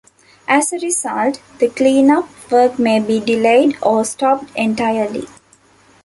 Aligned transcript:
As 0.47 0.73
a 0.73 0.79
result, 0.79 1.39
the 1.59 1.69
cleanup 1.69 2.27
work 2.49 2.79
may 2.79 2.99
be 2.99 3.19
delayed 3.19 3.77
or 3.83 4.03
stopped 4.03 4.45
entirely. 4.55 5.27